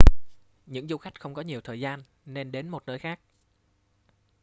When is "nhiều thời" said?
1.41-1.79